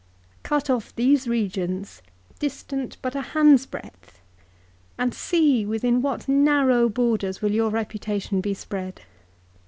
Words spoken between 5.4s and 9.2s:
within what narrow borders will your reputation be spread